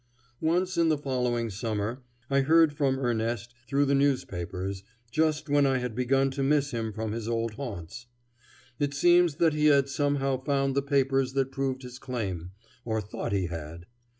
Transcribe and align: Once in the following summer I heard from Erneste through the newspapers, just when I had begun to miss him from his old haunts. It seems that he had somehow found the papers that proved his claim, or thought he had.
Once 0.41 0.77
in 0.79 0.89
the 0.89 0.97
following 0.97 1.51
summer 1.51 2.01
I 2.27 2.41
heard 2.41 2.73
from 2.73 2.97
Erneste 2.97 3.53
through 3.67 3.85
the 3.85 3.93
newspapers, 3.93 4.81
just 5.11 5.47
when 5.47 5.67
I 5.67 5.77
had 5.77 5.93
begun 5.93 6.31
to 6.31 6.41
miss 6.41 6.71
him 6.71 6.91
from 6.91 7.11
his 7.11 7.27
old 7.27 7.51
haunts. 7.53 8.07
It 8.79 8.95
seems 8.95 9.35
that 9.35 9.53
he 9.53 9.67
had 9.67 9.89
somehow 9.89 10.43
found 10.43 10.73
the 10.73 10.81
papers 10.81 11.33
that 11.33 11.51
proved 11.51 11.83
his 11.83 11.99
claim, 11.99 12.49
or 12.83 12.99
thought 12.99 13.31
he 13.31 13.45
had. 13.45 13.85